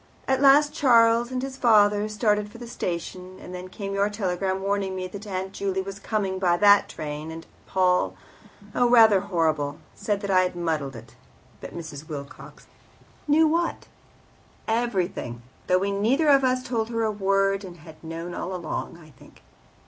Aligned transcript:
At 0.27 0.41
last 0.41 0.73
Charles 0.73 1.29
and 1.31 1.43
his 1.43 1.57
father 1.57 2.09
started 2.09 2.49
for 2.51 2.57
the 2.57 2.67
station, 2.67 3.37
and 3.39 3.53
then 3.53 3.67
came 3.67 3.93
your 3.93 4.09
telegram 4.09 4.63
warning 4.63 4.95
me 4.95 5.05
that 5.07 5.27
Aunt 5.27 5.53
Juley 5.53 5.83
was 5.83 5.99
coming 5.99 6.39
by 6.39 6.57
that 6.57 6.89
train, 6.89 7.29
and 7.29 7.45
Paul 7.67 8.15
oh, 8.73 8.89
rather 8.89 9.19
horrible 9.19 9.77
said 9.93 10.21
that 10.21 10.31
I 10.31 10.41
had 10.41 10.55
muddled 10.55 10.95
it. 10.95 11.13
But 11.59 11.75
Mrs. 11.77 12.09
Wilcox 12.09 12.65
knew." 13.27 13.41
"Knew 13.45 13.47
what?" 13.49 13.85
"Everything; 14.67 15.43
though 15.67 15.77
we 15.77 15.91
neither 15.91 16.29
of 16.29 16.43
us 16.43 16.63
told 16.63 16.89
her 16.89 17.03
a 17.03 17.11
word, 17.11 17.63
and 17.63 17.77
had 17.77 18.03
known 18.03 18.33
all 18.33 18.55
along, 18.55 18.97
I 18.97 19.11
think." 19.11 19.43